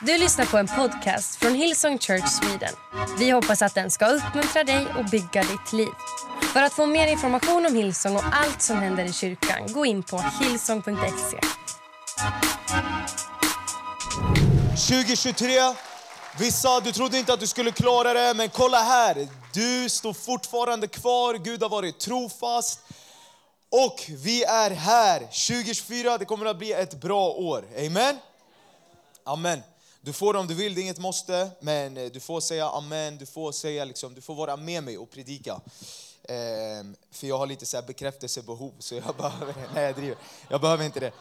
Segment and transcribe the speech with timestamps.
[0.00, 2.74] Du lyssnar på en podcast från Hillsong Church Sweden.
[3.18, 5.88] Vi hoppas att den ska uppmuntra dig och bygga ditt liv.
[6.52, 10.02] För att få mer information om Hillsong och allt som händer i kyrkan, gå in
[10.02, 11.40] på hillsong.se.
[14.96, 15.48] 2023.
[16.38, 19.28] Vissa, du trodde inte att du skulle klara det, men kolla här.
[19.52, 21.34] Du står fortfarande kvar.
[21.34, 22.80] Gud har varit trofast.
[23.70, 25.18] Och vi är här.
[25.18, 27.64] 2024, det kommer att bli ett bra år.
[27.86, 28.18] Amen?
[29.24, 29.62] Amen.
[30.06, 32.68] Du får det om du vill, det är inget måste, men eh, du får säga
[32.68, 35.60] amen, du får, säga liksom, du får vara med mig och predika.
[36.28, 40.16] Ehm, för jag har lite så här bekräftelsebehov, så jag behöver, nej jag driver,
[40.48, 41.12] jag behöver inte det.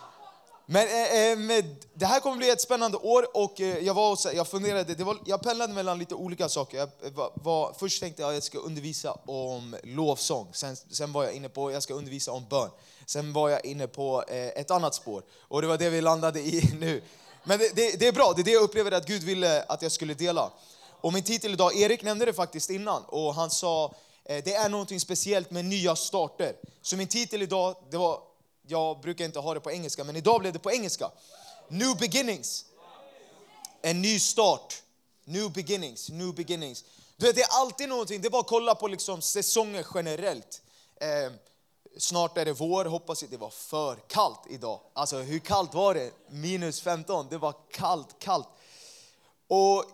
[0.65, 4.29] Men eh, eh, det här kommer bli ett spännande år och eh, jag, var så,
[4.33, 6.77] jag funderade, det var, jag pendlade mellan lite olika saker.
[6.77, 11.13] Jag, eh, var, var, först tänkte jag att jag ska undervisa om lovsång, sen, sen
[11.13, 12.69] var jag inne på att jag ska undervisa om bön.
[13.05, 16.39] Sen var jag inne på eh, ett annat spår och det var det vi landade
[16.39, 17.01] i nu.
[17.47, 19.81] Men det, det, det, är bra, det är det jag upplever att Gud ville att
[19.81, 20.51] jag skulle dela.
[21.01, 24.69] Och min titel idag, Erik nämnde det faktiskt innan och han sa eh, det är
[24.69, 26.55] något speciellt med nya starter.
[26.81, 28.19] Så min titel idag, det var,
[28.67, 31.11] jag brukar inte ha det på engelska, men idag blev det på engelska.
[31.67, 32.65] New beginnings.
[33.81, 34.81] En ny start.
[35.25, 36.83] New beginnings, new beginnings.
[37.17, 40.61] Du vet, det är alltid någonting, det är bara att kolla på liksom säsonger generellt.
[41.01, 41.33] Eh,
[41.97, 43.31] Snart är det vår, hoppas jag.
[43.31, 44.79] Det var för kallt idag.
[44.93, 46.11] Alltså hur kallt var det?
[46.29, 47.27] Minus 15.
[47.29, 48.47] Det var kallt, kallt.
[49.47, 49.85] Och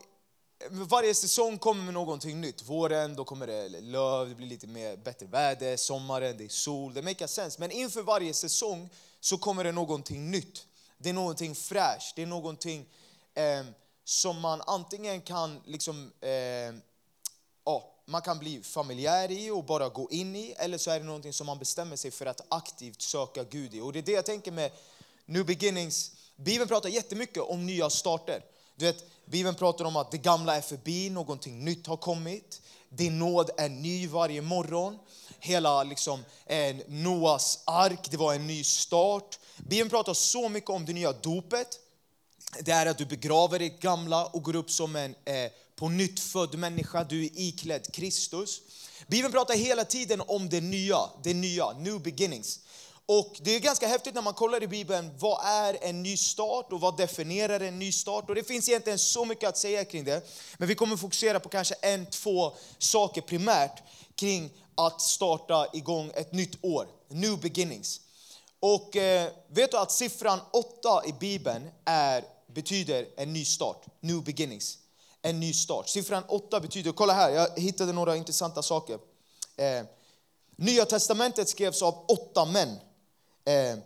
[0.69, 2.63] varje säsong kommer med någonting nytt.
[2.63, 5.77] Våren, då kommer det löv, det blir lite mer, bättre väder.
[5.77, 6.93] Sommaren, det är sol.
[6.93, 7.59] Det makes sense.
[7.59, 10.67] Men inför varje säsong så kommer det någonting nytt.
[10.97, 12.15] Det är någonting fräscht.
[12.15, 12.86] Det är någonting
[13.33, 13.65] eh,
[14.03, 16.30] som man antingen kan liksom, eh,
[17.65, 21.05] ja, man kan bli familjär i och bara gå in i, eller så är det
[21.05, 23.81] någonting som man bestämmer sig för att aktivt söka Gud i.
[23.81, 24.71] Och det är det jag tänker med
[25.25, 26.11] New Beginnings.
[26.35, 28.43] Bibeln pratar jättemycket om nya starter.
[28.75, 32.61] Du vet, Bibeln pratar om att det gamla är förbi, någonting nytt har kommit.
[32.89, 34.99] Din nåd är ny varje morgon.
[35.39, 39.39] Hela liksom, en Noas ark, det var en ny start.
[39.58, 41.80] Bibeln pratar så mycket om det nya dopet.
[42.59, 46.19] Det är att du begraver ditt gamla och går upp som en eh, på nytt
[46.19, 48.61] född människa, du är iklädd Kristus.
[49.08, 52.59] Bibeln pratar hela tiden om det nya, det nya, new beginnings.
[53.05, 56.71] Och det är ganska häftigt när man kollar i Bibeln, vad är en ny start
[56.71, 58.30] och vad definierar en ny start?
[58.30, 60.30] Och det finns egentligen så mycket att säga kring det.
[60.58, 63.83] Men vi kommer fokusera på kanske en, två saker primärt
[64.15, 68.02] kring att starta igång ett nytt år, new beginnings.
[68.59, 74.23] Och eh, vet du att siffran åtta i Bibeln är, betyder en ny start, new
[74.23, 74.77] beginnings
[75.21, 75.89] en ny start.
[75.89, 78.99] Siffran 8 betyder, kolla här, jag hittade några intressanta saker.
[79.58, 79.86] Eh,
[80.55, 82.70] Nya testamentet skrevs av åtta män.
[83.45, 83.80] Eh,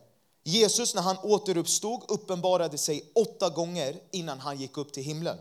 [0.43, 5.37] Jesus när han återuppstod uppenbarade sig åtta gånger innan han gick upp till himlen.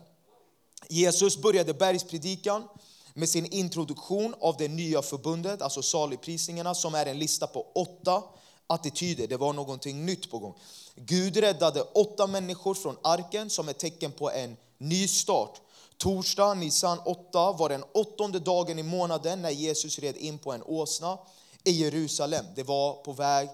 [0.89, 2.69] Jesus började bergspredikan
[3.15, 8.23] med sin introduktion av det nya förbundet, alltså saligprisningarna som är en lista på åtta
[8.67, 9.27] attityder.
[9.27, 10.55] Det var någonting nytt på gång.
[10.95, 15.61] Gud räddade åtta människor från arken som ett tecken på en ny start.
[16.05, 20.63] Torsdag, Nisan 8, var den åttonde dagen i månaden när Jesus red in på en
[20.63, 21.19] åsna
[21.65, 22.45] i Jerusalem.
[22.57, 23.49] Det var på väg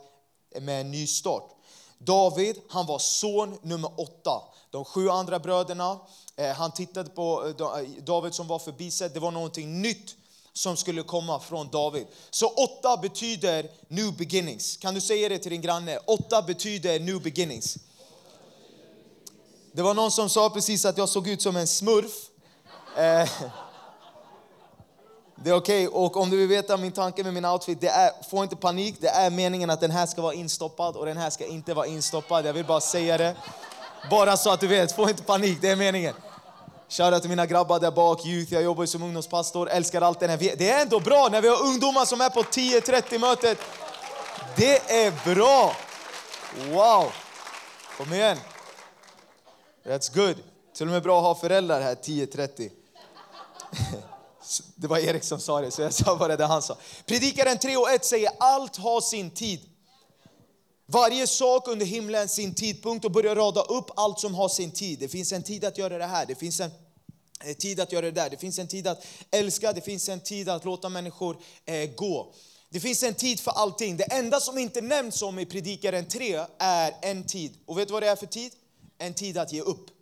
[0.61, 1.51] med en ny start.
[1.99, 4.43] David, han var son nummer åtta.
[4.71, 5.99] De sju andra bröderna,
[6.37, 9.11] eh, han tittade på eh, eh, David som var förbisedd.
[9.15, 10.17] Det var någonting nytt
[10.53, 12.07] som skulle komma från David.
[12.31, 14.77] Så åtta betyder new beginnings.
[14.77, 15.99] Kan du säga det till din granne?
[16.07, 17.79] Åtta betyder new beginnings.
[19.73, 22.30] Det var någon som sa precis att jag såg ut som en smurf.
[22.97, 23.29] Eh,
[25.35, 26.01] det är okej, okay.
[26.05, 28.97] och om du vill veta min tanke med min outfit, det är, få inte panik,
[29.01, 31.87] det är meningen att den här ska vara instoppad och den här ska inte vara
[31.87, 32.47] instoppad.
[32.47, 33.37] Jag vill bara säga det.
[34.11, 36.15] Bara så att du vet, få inte panik, det är meningen.
[36.89, 40.37] Shoutout till mina grabbar där bak, youth, jag jobbar som ungdomspastor, älskar allt det här.
[40.37, 43.59] Det är ändå bra när vi har ungdomar som är på 10-30 mötet.
[44.57, 45.77] Det är bra!
[46.71, 47.13] Wow!
[47.97, 48.37] Kom igen!
[49.85, 50.37] That's good.
[50.77, 52.71] Till och med bra att ha föräldrar här 10-30.
[54.75, 56.77] Det var Erik som sa det, så jag sa bara det han sa.
[57.07, 59.61] Predikaren 3 och 1 säger allt har sin tid.
[60.87, 64.99] Varje sak under himlen sin tidpunkt och börjar rada upp allt som har sin tid.
[64.99, 66.71] Det finns en tid att göra det här, det finns en
[67.45, 68.31] eh, tid att göra det där.
[68.31, 72.33] Det finns en tid att älska, det finns en tid att låta människor eh, gå.
[72.71, 73.97] Det finns en tid för allting.
[73.97, 77.53] Det enda som inte nämns om i Predikaren 3 är en tid.
[77.67, 78.53] Och vet du vad det är för tid?
[78.99, 80.00] En tid att ge upp.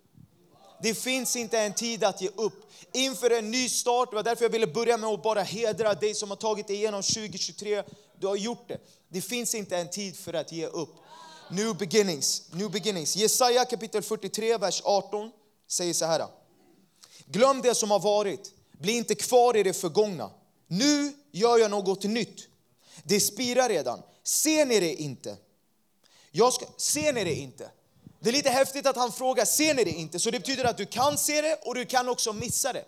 [0.83, 2.73] Det finns inte en tid att ge upp.
[2.93, 6.15] Inför en ny start, det var därför jag ville börja med att bara hedra dig
[6.15, 7.83] som har tagit dig igenom 2023.
[8.19, 8.79] Du har gjort det.
[9.09, 10.95] Det finns inte en tid för att ge upp.
[11.51, 12.43] New beginnings.
[12.53, 13.17] New beginnings.
[13.17, 15.31] Jesaja kapitel 43, vers 18
[15.69, 16.27] säger så här.
[17.27, 18.53] Glöm det som har varit.
[18.73, 20.31] Bli inte kvar i det förgångna.
[20.67, 22.49] Nu gör jag något nytt.
[23.05, 24.03] Det spirar redan.
[24.23, 25.37] Ser ni det inte?
[26.31, 27.71] Jag ska, ser ni det inte?
[28.21, 30.19] Det är lite häftigt att han frågar, ser ni det inte?
[30.19, 32.85] Så det betyder att du kan se det och du kan också missa det.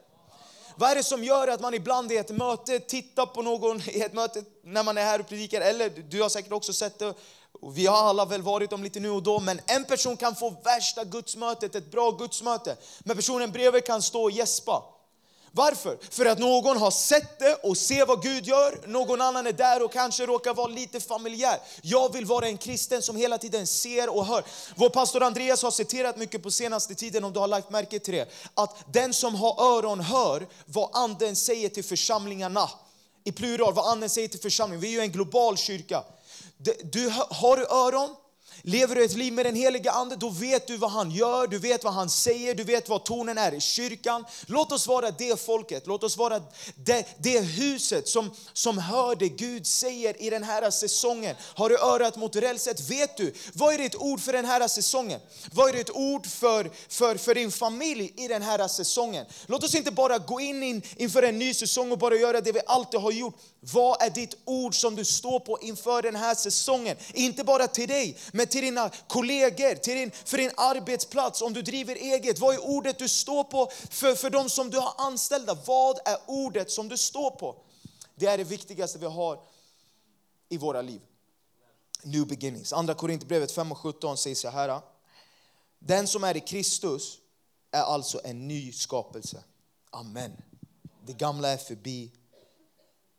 [0.76, 4.00] Vad är det som gör att man ibland i ett möte tittar på någon i
[4.00, 7.14] ett möte när man är här och predikar, eller du har säkert också sett det,
[7.60, 10.34] och vi har alla väl varit om lite nu och då, men en person kan
[10.34, 14.82] få värsta gudsmötet, ett bra gudsmöte, men personen bredvid kan stå och gäspa.
[15.52, 15.98] Varför?
[16.10, 18.80] För att någon har sett det och ser vad Gud gör.
[18.86, 21.58] Någon annan är där och kanske råkar vara lite familjär.
[21.82, 24.44] Jag vill vara en kristen som hela tiden ser och hör.
[24.74, 28.14] Vår pastor Andreas har citerat mycket på senaste tiden, om du har lagt märke till
[28.14, 28.32] det.
[28.54, 32.70] Att den som har öron hör vad anden säger till församlingarna.
[33.24, 34.80] I plural, vad anden säger till församlingen.
[34.80, 36.04] Vi är ju en global kyrka.
[36.82, 38.16] Du, har du öron?
[38.62, 41.58] Lever du ett liv med den heliga Ande, då vet du vad han gör, du
[41.58, 44.24] vet vad han säger, du vet vad tonen är i kyrkan.
[44.46, 46.42] Låt oss vara det folket, låt oss vara
[46.74, 51.36] det, det huset som, som hör det Gud säger i den här säsongen.
[51.54, 55.20] Har du örat mot rälset, vet du, vad är ditt ord för den här säsongen?
[55.52, 59.26] Vad är ditt ord för, för, för din familj i den här säsongen?
[59.46, 62.52] Låt oss inte bara gå in, in inför en ny säsong och bara göra det
[62.52, 63.34] vi alltid har gjort.
[63.60, 66.96] Vad är ditt ord som du står på inför den här säsongen?
[67.12, 71.62] Inte bara till dig, men till dina kollegor, till din, för din arbetsplats, om du
[71.62, 72.38] driver eget.
[72.38, 75.58] Vad är ordet du står på för, för de som du har anställda?
[75.66, 77.56] Vad är ordet som du står på?
[78.14, 79.40] Det är det viktigaste vi har
[80.48, 81.00] i våra liv.
[82.02, 82.72] New beginnings.
[82.72, 84.80] Andra Korinthierbrevet 5 och 17 säger så här.
[85.78, 87.18] Den som är i Kristus
[87.70, 89.44] är alltså en ny skapelse.
[89.90, 90.42] Amen.
[91.06, 92.12] Det gamla är förbi,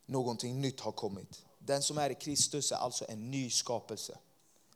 [0.06, 1.46] någonting nytt har kommit.
[1.60, 4.18] Den som är i Kristus är alltså en ny skapelse.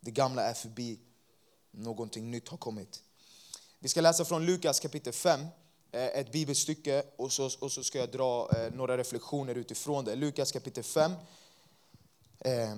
[0.06, 1.00] Det gamla är förbi,
[1.72, 3.04] någonting nytt har kommit.
[3.80, 5.40] Vi ska läsa från Lukas kapitel 5,
[5.92, 10.16] eh, ett bibelstycke och så, och så ska jag dra eh, några reflektioner utifrån det.
[10.16, 11.12] Lukas kapitel 5.
[12.40, 12.78] Eh,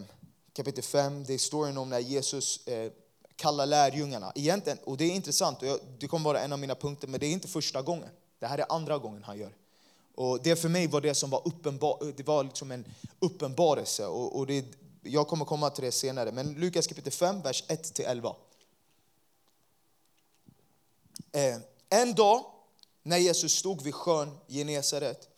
[0.53, 2.59] kapitel 5, det är storyn om när Jesus
[3.35, 4.31] kallar lärjungarna.
[4.35, 7.25] Egentligen, och det är intressant, och det kommer vara en av mina punkter, men det
[7.25, 8.09] är inte första gången.
[8.39, 9.53] Det här är andra gången han gör.
[10.15, 12.85] Och det för mig var det som var uppenbar, det var liksom en
[13.19, 14.05] uppenbarelse.
[14.05, 14.65] Och, och det,
[15.07, 16.31] jag kommer komma till det senare.
[16.31, 18.35] Men Lukas kapitel 5, vers 1-11.
[21.31, 21.57] Eh,
[21.89, 22.45] en dag
[23.03, 25.29] när Jesus stod vid sjön Genesaret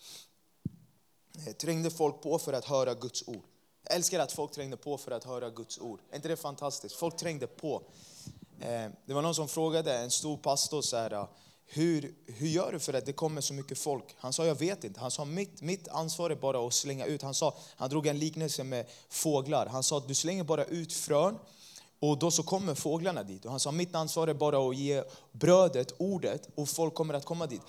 [1.48, 3.44] eh, trängde folk på för att höra Guds ord.
[3.84, 6.00] Jag älskar att folk trängde på för att höra Guds ord.
[6.12, 6.96] Är inte det fantastiskt?
[6.96, 7.82] Folk trängde på.
[8.60, 11.28] Eh, det var någon som frågade en stor pastor så här,
[11.72, 14.04] hur, hur gör du för att det kommer så mycket folk?
[14.18, 15.00] Han sa, jag vet inte.
[15.00, 17.22] Han sa, mitt, mitt ansvar är bara att slänga ut.
[17.22, 19.66] Han, sa, han drog en liknelse med fåglar.
[19.66, 21.40] Han sa, du slänger bara ut frön
[22.00, 23.46] och då så kommer fåglarna dit.
[23.46, 27.26] Och han sa, mitt ansvar är bara att ge brödet, ordet och folk kommer att
[27.26, 27.62] komma dit.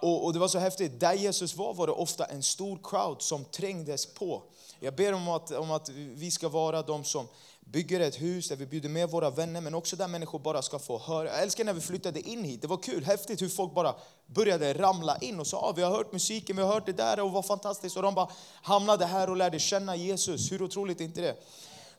[0.00, 3.22] Och, och det var så häftigt, där Jesus var var det ofta en stor crowd
[3.22, 4.42] som trängdes på.
[4.80, 7.26] Jag ber om att, om att vi ska vara de som
[7.72, 10.78] bygger ett hus där vi bjuder med våra vänner, men också där människor bara ska
[10.78, 11.28] få höra.
[11.28, 12.62] Jag älskar när vi flyttade in hit.
[12.62, 13.94] Det var kul, häftigt hur folk bara
[14.26, 17.20] började ramla in och sa ah, vi har hört musiken, vi har hört det där
[17.20, 17.96] och vad fantastiskt.
[17.96, 18.30] Och de bara
[18.62, 20.52] hamnade här och lärde känna Jesus.
[20.52, 21.36] Hur otroligt är inte det?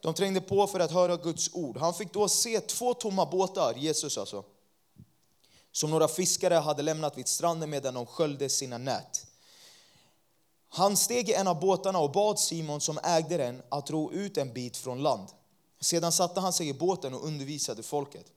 [0.02, 1.78] De trängde på för att höra Guds ord.
[1.78, 4.44] Han fick då se två tomma båtar, Jesus alltså,
[5.72, 9.28] som några fiskare hade lämnat vid stranden medan de sköljde sina nät.
[10.70, 14.38] Han steg i en av båtarna och bad Simon som ägde den att ro ut
[14.38, 15.28] en bit från land.
[15.80, 18.32] Sedan satte han sig i båten och undervisade folket.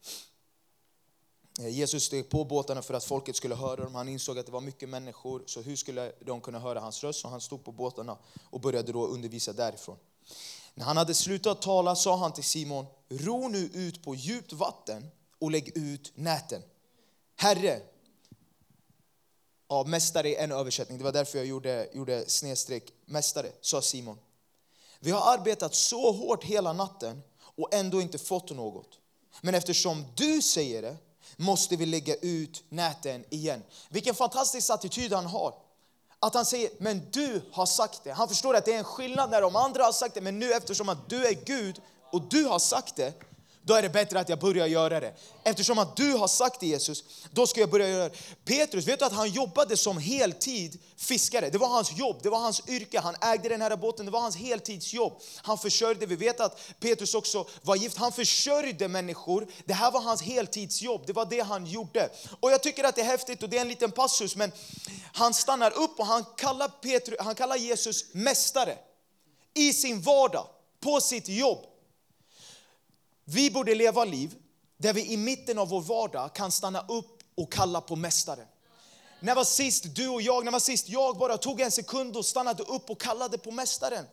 [1.61, 3.95] Eh, Jesus steg på båtarna för att folket skulle höra dem.
[3.95, 7.21] Han insåg att det var mycket människor, så hur skulle de kunna höra hans röst?
[7.21, 8.19] Så han stod på båtarna
[8.51, 9.97] och började då undervisa därifrån.
[10.75, 15.11] När han hade slutat tala sa han till Simon, ro nu ut på djupt vatten
[15.39, 16.63] och lägg ut näten.
[17.37, 17.81] Herre,
[19.69, 24.19] ja, mästare är en översättning, det var därför jag gjorde, gjorde snedstreck mästare, sa Simon.
[25.01, 27.23] Vi har arbetat så hårt hela natten
[27.63, 28.99] och ändå inte fått något.
[29.41, 30.97] Men eftersom du säger det
[31.37, 33.63] måste vi lägga ut näten igen.
[33.89, 35.55] Vilken fantastisk attityd han har.
[36.19, 38.13] Att han säger, men du har sagt det.
[38.13, 40.53] Han förstår att det är en skillnad när de andra har sagt det, men nu
[40.53, 41.81] eftersom att du är Gud
[42.13, 43.13] och du har sagt det,
[43.71, 45.15] då är det bättre att jag börjar göra det.
[45.45, 48.15] Eftersom att du har sagt det Jesus, då ska jag börja göra det.
[48.45, 51.51] Petrus, vet du att han jobbade som heltid fiskare?
[51.51, 53.01] Det var hans jobb, det var hans yrke.
[53.01, 55.21] Han ägde den här båten, det var hans heltidsjobb.
[55.37, 57.97] Han försörjde, vi vet att Petrus också var gift.
[57.97, 59.47] Han försörjde människor.
[59.65, 62.11] Det här var hans heltidsjobb, det var det han gjorde.
[62.41, 64.53] Och jag tycker att det är häftigt och det är en liten passus, men
[65.13, 68.79] han stannar upp och han kallar, Petrus, han kallar Jesus mästare
[69.55, 70.47] i sin vardag,
[70.81, 71.70] på sitt jobb.
[73.33, 74.35] Vi borde leva liv
[74.77, 78.47] där vi i mitten av vår vardag kan stanna upp och kalla på mästaren.
[79.21, 82.27] När var sist du och jag, när var sist jag bara tog en sekund och
[82.27, 84.05] stannade upp och kallade på mästaren?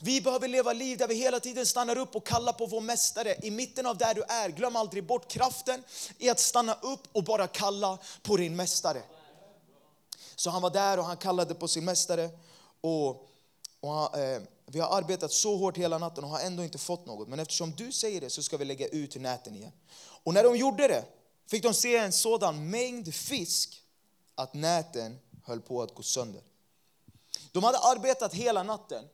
[0.00, 3.36] Vi behöver leva liv där vi hela tiden stannar upp och kallar på vår mästare.
[3.42, 5.82] I mitten av där du är, glöm aldrig bort kraften
[6.18, 9.02] i att stanna upp och bara kalla på din mästare.
[10.34, 12.30] Så han var där och han kallade på sin mästare.
[12.80, 13.08] Och,
[13.80, 17.06] och han, eh, vi har arbetat så hårt hela natten och har ändå inte fått
[17.06, 17.28] något.
[17.28, 19.72] Men eftersom du säger det så ska vi lägga ut näten igen.
[20.24, 21.04] Och när de gjorde det
[21.46, 23.82] fick de se en sådan mängd fisk
[24.34, 26.42] att näten höll på att gå sönder.
[27.52, 29.04] De hade arbetat hela natten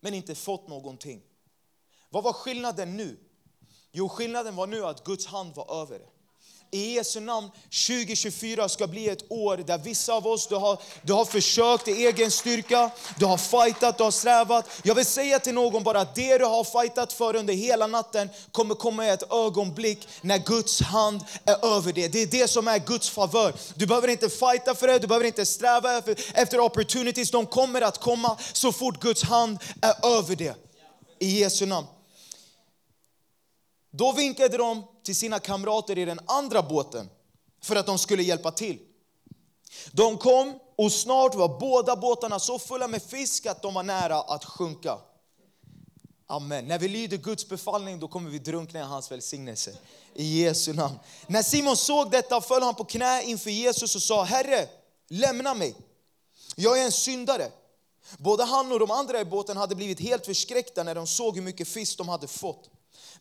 [0.00, 1.22] men inte fått någonting.
[2.10, 3.18] Vad var skillnaden nu?
[3.92, 6.08] Jo, skillnaden var nu att Guds hand var över det
[6.70, 7.50] i Jesu namn
[7.86, 12.06] 2024 ska bli ett år där vissa av oss, du har, du har försökt i
[12.06, 14.70] egen styrka, du har fightat, du har strävat.
[14.82, 18.28] Jag vill säga till någon bara att det du har fightat för under hela natten
[18.52, 22.08] kommer komma i ett ögonblick när Guds hand är över det.
[22.08, 23.54] Det är det som är Guds favör.
[23.74, 27.30] Du behöver inte fighta för det, du behöver inte sträva efter, efter opportunities.
[27.30, 30.54] De kommer att komma så fort Guds hand är över det.
[31.18, 31.86] I Jesu namn.
[33.90, 37.10] Då vinkade de till sina kamrater i den andra båten
[37.62, 38.78] för att de skulle hjälpa till.
[39.92, 44.20] De kom och snart var båda båtarna så fulla med fisk att de var nära
[44.20, 44.98] att sjunka.
[46.26, 46.68] Amen.
[46.68, 49.76] När vi lyder Guds befallning då kommer vi drunkna i hans välsignelse.
[50.14, 50.98] I Jesu namn.
[51.26, 54.68] När Simon såg detta föll han på knä inför Jesus och sa Herre,
[55.08, 55.74] lämna mig.
[56.56, 57.50] Jag är en syndare.
[58.18, 61.42] Både han och de andra i båten hade blivit helt förskräckta när de såg hur
[61.42, 62.70] mycket fisk de hade fått.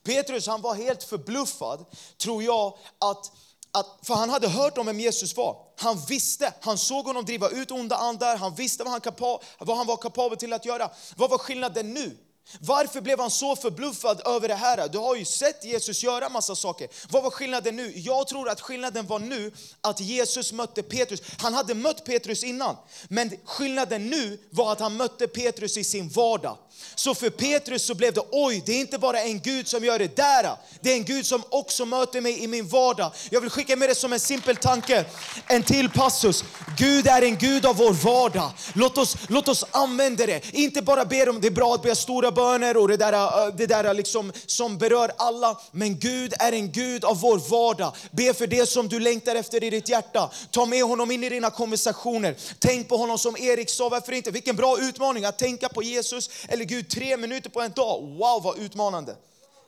[0.04, 1.86] Petrus han var helt förbluffad,
[2.18, 3.32] tror jag, att,
[3.72, 5.58] att, för han hade hört om vem Jesus var.
[5.78, 9.78] Han visste, han såg honom driva ut onda andar, han visste vad han, kapa, vad
[9.78, 10.92] han var kapabel till att göra.
[11.16, 12.18] Vad var skillnaden nu?
[12.60, 14.88] Varför blev han så förbluffad över det här?
[14.88, 16.88] Du har ju sett Jesus göra massa saker.
[17.10, 17.94] Vad var skillnaden nu?
[17.96, 19.52] Jag tror att skillnaden var nu
[19.82, 21.22] att Jesus mötte Petrus.
[21.38, 22.76] Han hade mött Petrus innan,
[23.08, 26.58] men skillnaden nu var att han mötte Petrus i sin vardag.
[26.96, 30.00] Så för Petrus så blev det, oj, det är inte bara en Gud som gör
[30.00, 30.58] det där.
[30.82, 33.12] Det är en Gud som också möter mig i min vardag.
[33.30, 35.06] Jag vill skicka med det som en simpel tanke,
[35.48, 36.44] en till passus.
[36.78, 38.52] Gud är en Gud av vår vardag.
[38.74, 40.54] Låt oss, låt oss använda det.
[40.54, 43.54] Inte bara be om, det är bra att be stora böner och det där, eh,
[43.56, 45.60] det där liksom som berör alla.
[45.72, 47.96] Men Gud är en Gud av vår vardag.
[48.12, 50.32] Be för det som du längtar efter i ditt hjärta.
[50.52, 52.36] Ta med honom in i dina konversationer.
[52.60, 54.32] Tänk på honom som Erik sa, varför inte?
[54.32, 58.02] Vilken bra utmaning att tänka på Jesus eller Gud tre minuter på en dag.
[58.02, 59.16] Wow vad utmanande.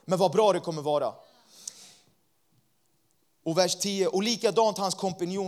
[0.06, 1.14] Men vad bra det kommer vara.
[3.46, 4.96] Och vers 10, och likadant hans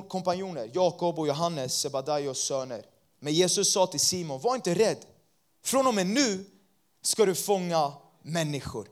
[0.07, 2.85] kompanjoner, Jakob och Johannes, Sebadaios söner.
[3.19, 4.97] Men Jesus sa till Simon, var inte rädd.
[5.63, 6.45] Från och med nu
[7.01, 8.87] ska du fånga människor.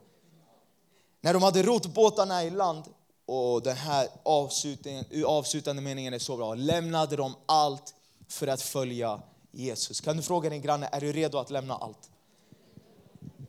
[1.21, 2.83] När de hade rott båtarna i land,
[3.25, 4.07] och den här
[5.25, 7.93] avslutande meningen är så bra, lämnade de allt
[8.27, 10.01] för att följa Jesus.
[10.01, 12.09] Kan du fråga din granne, är du redo att lämna allt?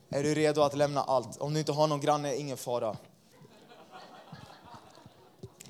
[0.09, 1.37] Är du redo att lämna allt?
[1.37, 2.97] Om du inte har någon granne, ingen fara.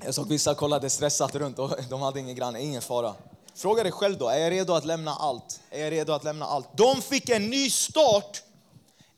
[0.04, 3.14] Jag såg vissa kollade stressat runt och de hade ingen granne, ingen fara.
[3.54, 5.60] Fråga dig själv då, är jag redo att lämna allt?
[5.70, 6.68] Är jag redo att lämna allt?
[6.76, 8.42] De fick en ny start,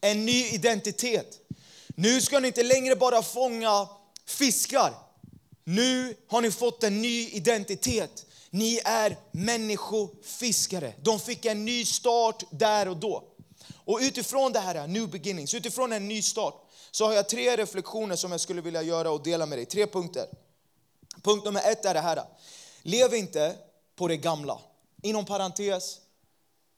[0.05, 1.39] en ny identitet.
[1.87, 3.89] Nu ska ni inte längre bara fånga
[4.27, 4.95] fiskar.
[5.65, 8.27] Nu har ni fått en ny identitet.
[8.51, 10.95] Ni är människofiskare.
[11.03, 13.25] De fick en ny start där och då.
[13.85, 16.55] Och utifrån det här, new beginnings, utifrån en ny start,
[16.91, 19.67] så har jag tre reflektioner som jag skulle vilja göra och dela med dig.
[19.67, 20.27] Tre punkter.
[21.23, 22.23] Punkt nummer ett är det här.
[22.83, 23.57] Lev inte
[23.97, 24.59] på det gamla.
[25.03, 25.99] Inom parentes,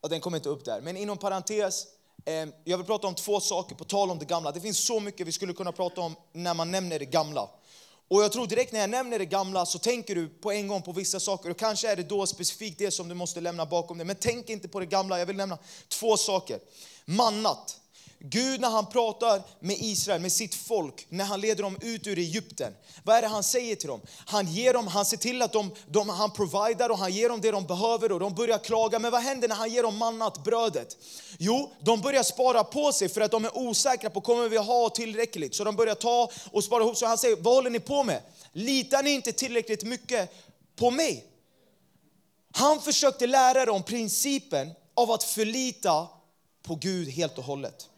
[0.01, 1.87] och den kommer inte upp där, men inom parentes,
[2.29, 4.53] Ehm, jag vill prata om två saker på tal om det gamla.
[4.53, 7.49] Det finns så mycket vi skulle kunna prata om när man nämner det gamla.
[8.09, 10.83] Och jag tror direkt när jag nämner det gamla så tänker du på en gång
[10.83, 13.99] på vissa saker och kanske är det då specifikt det som du måste lämna bakom
[13.99, 14.07] dig.
[14.07, 16.61] Men tänk inte på det gamla, jag vill nämna två saker.
[17.05, 17.81] Mannat.
[18.19, 22.19] Gud när han pratar med Israel, med sitt folk, när han leder dem ut ur
[22.19, 22.73] Egypten.
[23.05, 24.01] Vad är det han säger till dem?
[24.27, 27.41] Han ger dem, han ser till att de, de, han providar och han ger dem
[27.41, 28.99] det de behöver och de börjar klaga.
[28.99, 30.97] Men vad händer när han ger dem mannat, brödet?
[31.39, 34.91] Jo, de börjar spara på sig för att de är osäkra på kommer vi ha
[34.91, 35.55] tillräckligt.
[35.55, 36.97] Så de börjar ta och spara ihop.
[36.97, 38.23] Så han säger, vad håller ni på med?
[38.53, 40.35] Litar ni inte tillräckligt mycket
[40.77, 41.25] på mig?
[42.53, 46.09] Han försökte lära dem principen av att förlita
[46.63, 47.89] på Gud helt och hållet.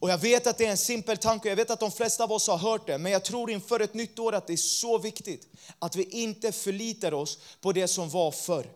[0.00, 2.32] Och jag vet att det är en simpel tanke, jag vet att de flesta av
[2.32, 4.98] oss har hört det, men jag tror inför ett nytt år att det är så
[4.98, 8.66] viktigt att vi inte förlitar oss på det som var förr.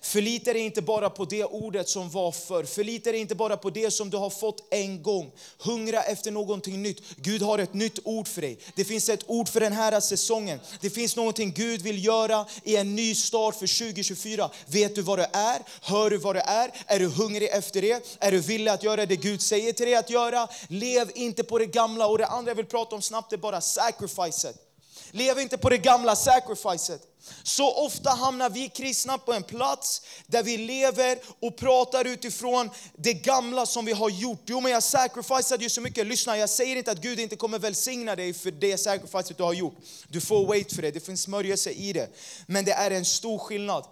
[0.00, 2.64] Förlita dig inte bara på det ordet som var förr.
[2.64, 5.32] Förlita dig inte bara på det som du har fått en gång.
[5.58, 7.02] Hungra efter någonting nytt.
[7.16, 8.58] Gud har ett nytt ord för dig.
[8.74, 10.60] Det finns ett ord för den här säsongen.
[10.80, 14.50] Det finns någonting Gud vill göra i en ny start för 2024.
[14.66, 15.62] Vet du vad det är?
[15.80, 16.70] Hör du vad det är?
[16.86, 18.16] Är du hungrig efter det?
[18.20, 20.48] Är du villig att göra det Gud säger till dig att göra?
[20.68, 22.06] Lev inte på det gamla.
[22.06, 24.65] Och det andra jag vill prata om snabbt är bara sacrificet.
[25.10, 27.02] Lev inte på det gamla sacrificet.
[27.42, 33.12] Så ofta hamnar vi kristna på en plats där vi lever och pratar utifrån det
[33.12, 34.42] gamla som vi har gjort.
[34.46, 36.06] Jo, men jag sacrificeade ju så mycket.
[36.06, 39.52] Lyssna, jag säger inte att Gud inte kommer välsigna dig för det sacrificet du har
[39.52, 39.74] gjort.
[40.08, 42.08] Du får wait för det, det finns smörjelse i det.
[42.46, 43.84] Men det är en stor skillnad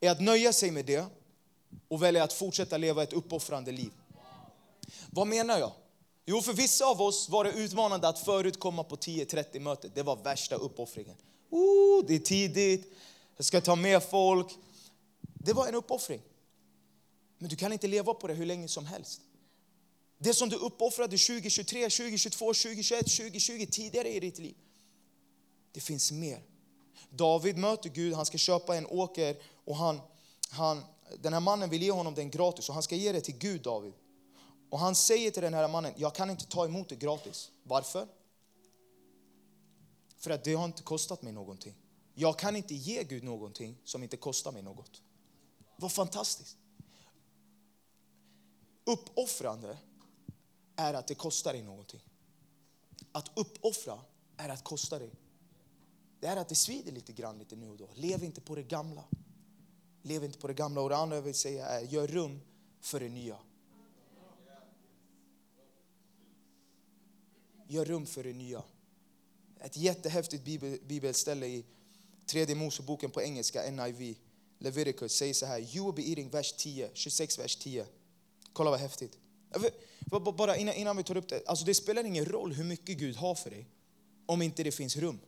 [0.00, 1.04] i att nöja sig med det
[1.88, 3.90] och välja att fortsätta leva ett uppoffrande liv.
[5.10, 5.72] Vad menar jag?
[6.24, 9.94] Jo, för vissa av oss var det utmanande att förut komma på 10-30 mötet.
[9.94, 11.16] Det var värsta uppoffringen.
[11.50, 12.92] Oh, det är tidigt,
[13.36, 14.58] jag ska ta med folk.
[15.20, 16.22] Det var en uppoffring.
[17.38, 19.20] Men du kan inte leva på det hur länge som helst.
[20.18, 24.54] Det som du uppoffrade 2023, 2022, 2021, 2020 tidigare i ditt liv.
[25.72, 26.42] Det finns mer.
[27.10, 30.00] David möter Gud, han ska köpa en åker och han,
[30.50, 30.84] han,
[31.18, 33.62] den här mannen vill ge honom den gratis och han ska ge det till Gud,
[33.62, 33.92] David.
[34.72, 37.50] Och han säger till den här mannen, jag kan inte ta emot det gratis.
[37.62, 38.08] Varför?
[40.16, 41.74] För att det har inte kostat mig någonting.
[42.14, 45.02] Jag kan inte ge Gud någonting som inte kostar mig något.
[45.76, 46.56] Vad fantastiskt.
[48.84, 49.78] Uppoffrande
[50.76, 52.00] är att det kostar dig någonting.
[53.12, 53.98] Att uppoffra
[54.36, 55.10] är att kosta dig.
[56.20, 57.88] Det är att det svider lite grann lite nu och då.
[57.94, 59.04] Lev inte på det gamla.
[60.02, 60.80] Lev inte på det gamla.
[60.80, 62.40] Och det andra jag vill säga är, gör rum
[62.80, 63.38] för det nya.
[67.72, 68.62] Gör rum för det nya.
[69.60, 71.64] Ett jättehäftigt bibel, bibelställe i
[72.26, 74.16] tredje Moseboken på engelska, NIV,
[74.58, 75.76] Leviticus, säger så här.
[75.76, 77.86] You will be eating, vers 10, 26 vers 10.
[78.52, 79.18] Kolla vad häftigt.
[80.36, 83.16] Bara innan, innan vi tar upp det, alltså det spelar ingen roll hur mycket Gud
[83.16, 83.66] har för dig
[84.26, 85.18] om inte det finns rum.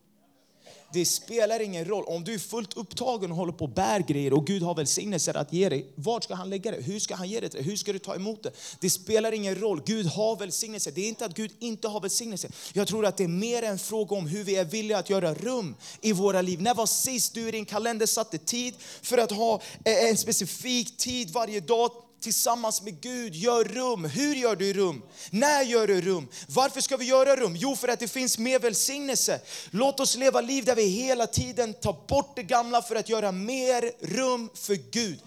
[0.93, 2.05] Det spelar ingen roll.
[2.05, 5.37] Om du är fullt upptagen och håller på och bär grejer och Gud har välsignelser
[5.37, 6.83] att ge dig, vart ska han lägga det?
[6.83, 7.71] Hur ska han ge det till dig?
[7.71, 8.51] Hur ska du ta emot det?
[8.81, 9.83] Det spelar ingen roll.
[9.87, 10.93] Gud har välsignelser.
[10.93, 12.51] Det är inte att Gud inte har välsignelser.
[12.73, 15.35] Jag tror att det är mer en fråga om hur vi är villiga att göra
[15.35, 16.63] rum i våra liv.
[16.63, 21.31] När var sist du i din kalender satte tid för att ha en specifik tid
[21.31, 21.91] varje dag
[22.25, 23.35] tillsammans med Gud.
[23.35, 24.05] Gör rum.
[24.05, 25.03] Hur gör du rum?
[25.31, 26.29] När gör du rum?
[26.49, 27.57] Varför ska vi göra rum?
[27.57, 29.41] Jo, för att det finns mer välsignelse.
[29.71, 33.33] Låt oss leva liv där vi hela tiden tar bort det gamla för att göra
[33.33, 35.19] mer rum för Gud.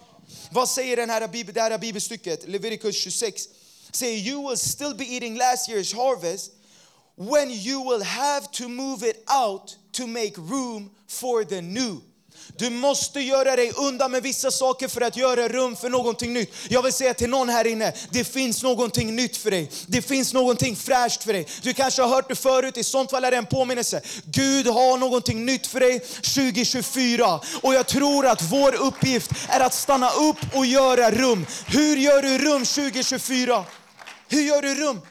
[0.51, 2.47] Vad säger den här, det här bibelstycket?
[2.47, 3.43] Leviticus 26
[3.91, 6.51] säger you will still be eating last year's harvest
[7.15, 12.01] when you will have to move it out to make room for the new.
[12.58, 16.54] Du måste göra dig undan med vissa saker för att göra rum för någonting nytt.
[16.69, 19.71] Jag vill säga till någon här inne, det finns någonting nytt för dig.
[19.88, 21.47] Det finns någonting fräscht för dig.
[21.62, 24.02] Du kanske har hört det förut, i sånt fall är det en påminnelse.
[24.26, 27.39] Gud har någonting nytt för dig 2024.
[27.62, 31.45] Och jag tror att vår uppgift är att stanna upp och göra rum.
[31.67, 33.65] Hur gör du rum 2024?
[34.30, 35.02] Hur gör du rum?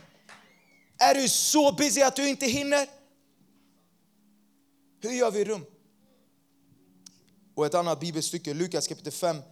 [0.99, 2.87] Är du så busy att du inte hinner?
[5.03, 5.65] Hur gör vi rum?
[7.57, 9.43] Och ett annat bibelstycke, Lukas kapitel 5, eh,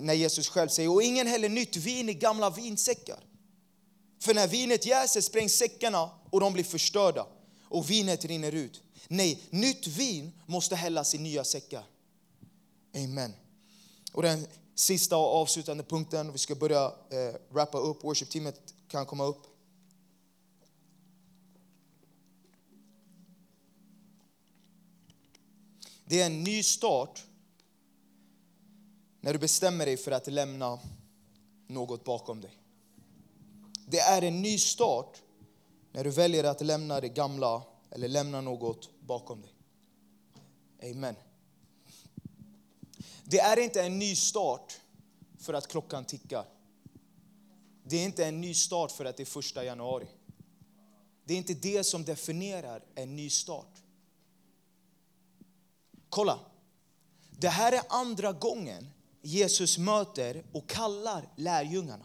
[0.00, 3.24] när Jesus själv säger, och ingen häller nytt vin i gamla vinsäckar.
[4.20, 7.26] För när vinet jäser sprängs säckarna och de blir förstörda
[7.64, 8.82] och vinet rinner ut.
[9.08, 11.84] Nej, nytt vin måste hällas i nya säckar.
[12.96, 13.32] Amen.
[14.12, 19.24] Och den sista och avslutande punkten, vi ska börja eh, wrappa upp, worship-teamet kan komma
[19.24, 19.51] upp.
[26.12, 27.26] Det är en ny start
[29.20, 30.78] när du bestämmer dig för att lämna
[31.66, 32.58] något bakom dig.
[33.86, 35.22] Det är en ny start
[35.92, 39.52] när du väljer att lämna det gamla eller lämna något bakom dig.
[40.90, 41.14] Amen.
[43.24, 44.80] Det är inte en ny start
[45.38, 46.44] för att klockan tickar.
[47.84, 50.06] Det är inte en ny start för att det är första januari.
[51.24, 53.71] Det är inte det som definierar en ny start.
[56.12, 56.38] Kolla.
[57.30, 58.90] Det här är andra gången
[59.22, 62.04] Jesus möter och kallar lärjungarna.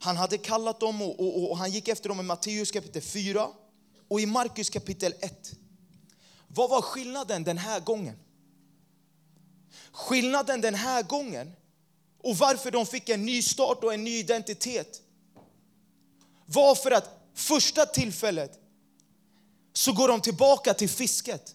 [0.00, 3.48] Han hade kallat dem och, och, och, han gick efter dem i Matteus kapitel 4
[4.08, 5.52] och i Markus kapitel 1.
[6.48, 8.18] Vad var skillnaden den här gången?
[9.92, 11.52] Skillnaden den här gången
[12.18, 15.02] och varför de fick en ny start och en ny identitet
[16.46, 18.58] var för att första tillfället
[19.72, 21.54] så går de tillbaka till fisket.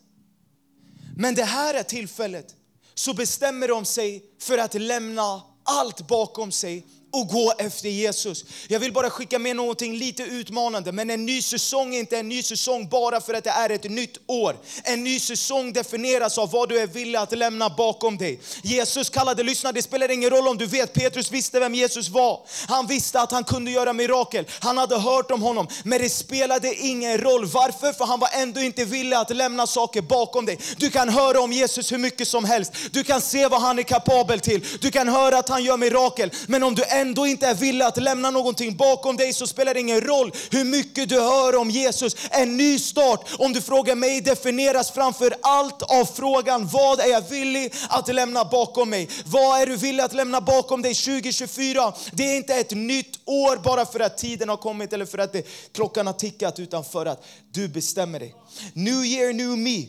[1.17, 2.55] Men det här är tillfället.
[2.93, 8.45] Så bestämmer de sig för att lämna allt bakom sig och gå efter Jesus.
[8.67, 12.29] Jag vill bara skicka med någonting lite utmanande, men en ny säsong är inte en
[12.29, 14.55] ny säsong bara för att det är ett nytt år.
[14.83, 18.39] En ny säsong definieras av vad du är villig att lämna bakom dig.
[18.63, 22.39] Jesus kallade, lyssna det spelar ingen roll om du vet, Petrus visste vem Jesus var.
[22.67, 26.75] Han visste att han kunde göra mirakel, han hade hört om honom, men det spelade
[26.75, 27.45] ingen roll.
[27.45, 27.93] Varför?
[27.93, 30.59] För han var ändå inte villig att lämna saker bakom dig.
[30.77, 33.83] Du kan höra om Jesus hur mycket som helst, du kan se vad han är
[33.83, 37.55] kapabel till, du kan höra att han gör mirakel, men om du ändå inte är
[37.55, 41.55] villig att lämna någonting bakom dig så spelar det ingen roll hur mycket du hör
[41.55, 42.15] om Jesus.
[42.31, 47.29] En ny start, om du frågar mig, definieras framför allt av frågan vad är jag
[47.29, 49.09] villig att lämna bakom mig?
[49.25, 51.93] Vad är du villig att lämna bakom dig 2024?
[52.11, 55.33] Det är inte ett nytt år bara för att tiden har kommit eller för att
[55.33, 58.35] det, klockan har tickat utan för att du bestämmer dig.
[58.73, 59.87] New year, new me.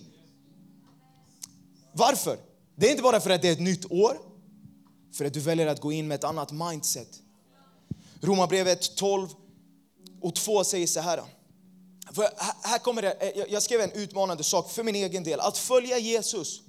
[1.92, 2.36] Varför?
[2.76, 4.16] Det är inte bara för att det är ett nytt år,
[5.14, 7.08] för att du väljer att gå in med ett annat mindset.
[8.20, 9.28] Romarbrevet 12
[10.20, 11.22] och 2 säger så här.
[12.12, 12.28] För
[12.62, 15.40] här kommer det, eh, jag skrev en utmanande sak för min egen del.
[15.40, 16.60] Att följa Jesus.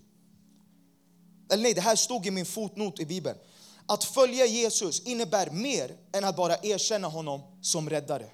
[1.51, 3.37] Eller nej, det här stod i min fotnot i Bibeln.
[3.85, 8.29] Att följa Jesus innebär mer än att bara erkänna honom som räddare.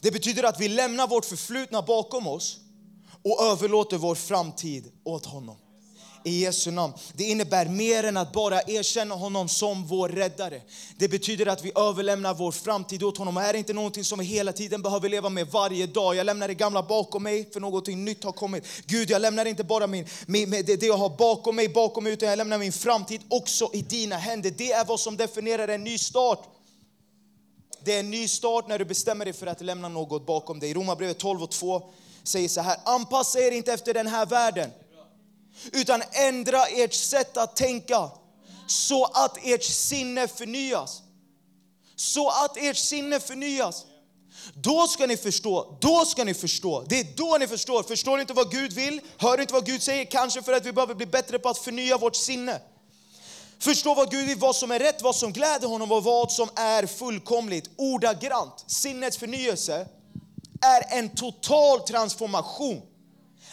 [0.00, 2.60] Det betyder att vi lämnar vårt förflutna bakom oss
[3.22, 5.56] och överlåter vår framtid åt honom
[6.24, 6.92] i Jesu namn.
[7.12, 10.60] Det innebär mer än att bara erkänna honom som vår räddare.
[10.96, 13.34] Det betyder att vi överlämnar vår framtid åt honom.
[13.34, 16.14] Det är inte någonting som vi hela tiden behöver leva med varje dag.
[16.14, 18.64] Jag lämnar det gamla bakom mig för någonting nytt har kommit.
[18.86, 22.28] Gud, jag lämnar inte bara min, min, det jag har bakom mig, bakom mig, utan
[22.28, 24.50] jag lämnar min framtid också i dina händer.
[24.50, 26.48] Det är vad som definierar en ny start.
[27.84, 30.74] Det är en ny start när du bestämmer dig för att lämna något bakom dig.
[30.74, 31.82] Romarbrevet 12 och 2
[32.22, 34.70] säger så här, anpassa er inte efter den här världen
[35.72, 38.10] utan ändra ert sätt att tänka
[38.66, 41.02] så att ert sinne förnyas.
[41.96, 43.84] Så att ert sinne förnyas.
[44.54, 46.84] Då ska ni förstå, då ska ni förstå.
[46.88, 47.82] Det är då ni förstår.
[47.82, 50.94] Förstår inte vad Gud vill, hör inte vad Gud säger, kanske för att vi behöver
[50.94, 52.60] bli bättre på att förnya vårt sinne.
[53.58, 56.48] Förstå vad Gud vill, vad som är rätt, vad som gläder honom och vad som
[56.54, 57.70] är fullkomligt.
[57.76, 59.86] Ordagrant, sinnets förnyelse
[60.60, 62.82] är en total transformation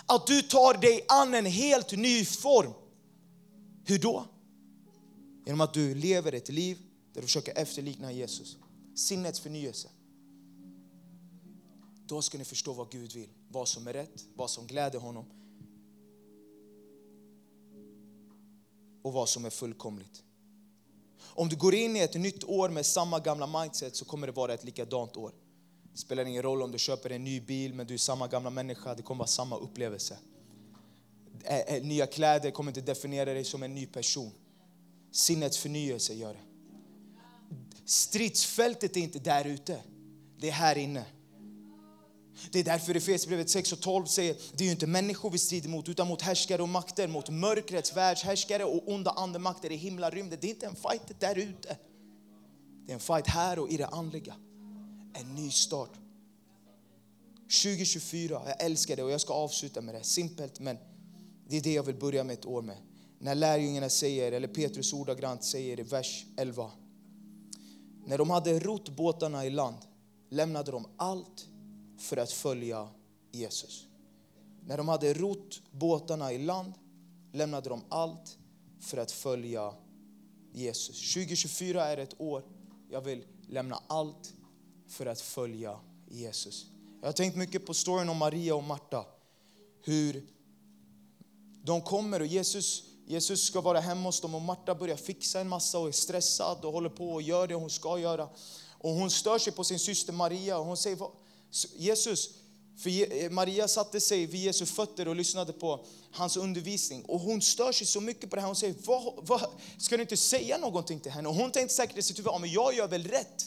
[0.09, 2.73] att du tar dig an en helt ny form.
[3.85, 4.25] Hur då?
[5.45, 6.77] Genom att du lever ett liv
[7.13, 8.57] där du försöker efterlikna Jesus.
[8.95, 9.89] Sinnets förnyelse.
[12.05, 15.25] Då ska ni förstå vad Gud vill, vad som är rätt, vad som gläder honom
[19.01, 20.23] och vad som är fullkomligt.
[21.21, 24.33] Om du går in i ett nytt år med samma gamla mindset så kommer det
[24.33, 25.33] vara ett likadant år.
[25.99, 28.49] Det spelar ingen roll om du köper en ny bil men du är samma gamla
[28.49, 30.17] människa, det kommer vara samma upplevelse.
[31.81, 34.31] Nya kläder kommer inte definiera dig som en ny person.
[35.11, 36.39] Sinnets förnyelse gör det.
[37.85, 39.81] Stridsfältet är inte där ute,
[40.37, 41.05] det är här inne.
[42.51, 45.69] Det är därför Efesierbrevet 6 och 12 säger det är ju inte människor vi strider
[45.69, 50.39] mot utan mot härskare och makter, mot mörkrets världshärskare och onda andemakter i himlarymden.
[50.41, 51.77] Det är inte en fight där ute.
[52.85, 54.35] Det är en fight här och i det andliga
[55.13, 55.91] en ny start.
[57.63, 60.03] 2024, jag älskar det och jag ska avsluta med det.
[60.03, 60.77] Simpelt men
[61.47, 62.77] det är det jag vill börja med ett år med.
[63.19, 66.71] När lärjungarna säger, eller Petrus ordagrant säger i vers 11.
[68.05, 69.77] När de hade rott båtarna i land
[70.29, 71.47] lämnade de allt
[71.97, 72.89] för att följa
[73.31, 73.87] Jesus.
[74.65, 76.73] När de hade rott båtarna i land
[77.33, 78.37] lämnade de allt
[78.79, 79.73] för att följa
[80.53, 81.13] Jesus.
[81.13, 82.43] 2024 är ett år
[82.89, 84.33] jag vill lämna allt
[84.89, 86.65] för att följa Jesus.
[87.01, 89.05] Jag har tänkt mycket på storyn om Maria och Marta.
[89.83, 90.27] Hur
[91.63, 95.49] de kommer och Jesus, Jesus ska vara hemma hos dem och Marta börjar fixa en
[95.49, 98.29] massa och är stressad och håller på och gör det hon ska göra.
[98.77, 100.97] Och hon stör sig på sin syster Maria och hon säger
[101.75, 102.29] Jesus,
[102.77, 107.05] för eh, Maria satte sig vid Jesu fötter och lyssnade på hans undervisning.
[107.05, 108.47] Och hon stör sig så mycket på det här.
[108.47, 109.41] Hon säger, vad, vad,
[109.77, 111.29] ska du inte säga någonting till henne?
[111.29, 113.45] Och hon tänkte säkert i sitt huvud, ja, men jag gör väl rätt.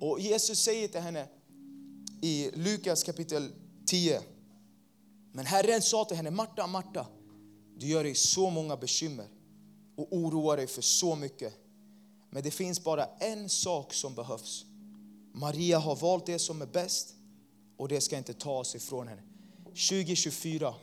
[0.00, 1.28] Och Jesus säger till henne
[2.22, 3.52] i Lukas kapitel
[3.86, 4.20] 10.
[5.32, 7.06] Men Herren sa till henne, Marta, Marta,
[7.76, 9.26] du gör dig så många bekymmer
[9.96, 11.54] och oroar dig för så mycket.
[12.30, 14.64] Men det finns bara en sak som behövs.
[15.32, 17.14] Maria har valt det som är bäst
[17.76, 19.22] och det ska inte tas ifrån henne.
[19.64, 20.74] 2024,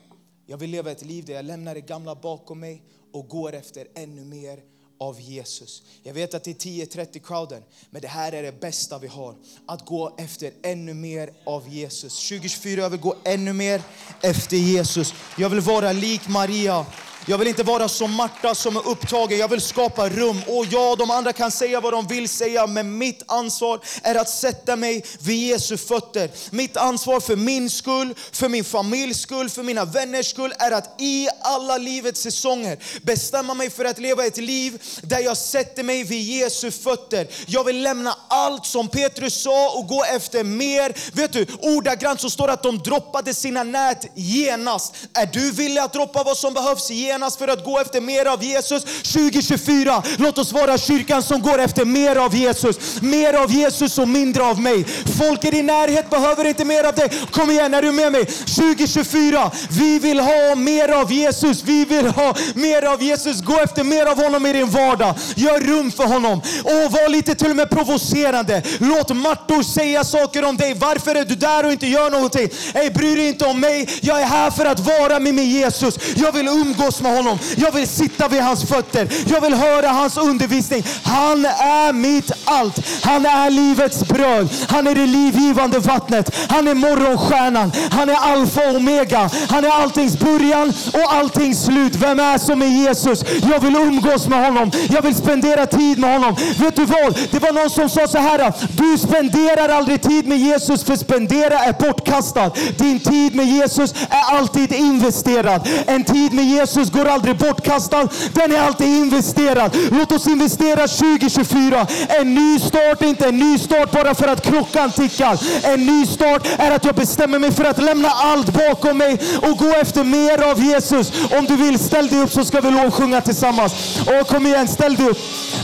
[0.45, 3.87] jag vill leva ett liv där jag lämnar det gamla bakom mig och går efter
[3.95, 4.63] ännu mer
[4.99, 5.83] av Jesus.
[6.03, 9.35] Jag vet att det är 10-30 crowden, men det här är det bästa vi har.
[9.65, 12.29] Att gå efter ännu mer av Jesus.
[12.29, 13.81] 2024 jag vill gå ännu mer
[14.21, 15.13] efter Jesus.
[15.37, 16.85] Jag vill vara lik Maria
[17.25, 19.39] jag vill inte vara som Marta som är upptagen.
[19.39, 20.41] Jag vill skapa rum.
[20.47, 24.29] Och ja, de andra kan säga vad de vill säga, men mitt ansvar är att
[24.29, 26.29] sätta mig vid Jesu fötter.
[26.51, 31.01] Mitt ansvar för min skull, för min familjs skull, för mina vänners skull är att
[31.01, 36.03] i alla livets säsonger bestämma mig för att leva ett liv där jag sätter mig
[36.03, 37.27] vid Jesu fötter.
[37.47, 40.93] Jag vill lämna allt som Petrus sa och gå efter mer.
[41.13, 44.95] Vet du, ordagrant så står det att de droppade sina nät genast.
[45.13, 48.43] Är du villig att droppa vad som behövs genast för att gå efter mer av
[48.43, 48.83] Jesus?
[48.83, 53.01] 2024, låt oss vara kyrkan som går efter mer av Jesus.
[53.01, 54.85] Mer av Jesus och mindre av mig.
[55.17, 57.09] Folk i din närhet behöver inte mer av dig.
[57.31, 58.25] Kom igen, är du med mig?
[58.25, 61.63] 2024, vi vill ha mer av Jesus.
[61.63, 63.41] Vi vill ha mer av Jesus.
[63.41, 65.15] Gå efter mer av honom i din vardag.
[65.35, 66.41] Gör rum för honom.
[66.63, 68.61] Och var lite till och med provocerande.
[68.79, 70.73] Låt Martor säga saker om dig.
[70.73, 72.49] Varför är du där och inte gör någonting?
[72.73, 73.89] Ey, bry dig inte om mig.
[74.01, 75.99] Jag är här för att vara med min Jesus.
[76.15, 77.37] Jag vill umgås med honom.
[77.57, 79.07] Jag vill sitta vid hans fötter.
[79.27, 80.83] Jag vill höra hans undervisning.
[81.03, 82.79] Han är mitt allt.
[83.03, 84.49] Han är livets bröd.
[84.67, 86.35] Han är det livgivande vattnet.
[86.49, 87.71] Han är morgonstjärnan.
[87.91, 89.29] Han är alfa och omega.
[89.49, 91.95] Han är alltings början och alltings slut.
[91.95, 93.23] Vem är som är Jesus?
[93.51, 94.71] Jag vill umgås med honom.
[94.89, 96.35] Jag vill spendera tid med honom.
[96.59, 97.19] Vet du vad?
[97.31, 98.53] Det var någon som sa så här.
[98.77, 102.51] Du spenderar aldrig tid med Jesus för spendera är bortkastad.
[102.77, 105.67] Din tid med Jesus är alltid investerad.
[105.87, 108.07] En tid med Jesus går aldrig bortkastad.
[108.33, 109.77] Den är alltid investerad.
[109.91, 111.87] Låt oss investera 2024.
[112.09, 115.39] En ny start är inte en ny start bara för att klockan tickar.
[115.63, 119.57] En ny start är att jag bestämmer mig för att lämna allt bakom mig och
[119.57, 121.11] gå efter mer av Jesus.
[121.37, 123.73] Om du vill, ställ dig upp så ska vi lovsjunga tillsammans.
[124.07, 125.17] Och kom igen, ställ dig upp.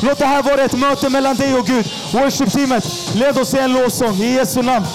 [0.03, 1.85] Låt det här vara ett möte mellan dig och Gud.
[2.13, 4.85] Worship-teamet, led oss i en lovsång i Jesu namn.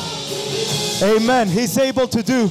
[1.03, 1.49] Amen.
[1.49, 2.51] He's able to do.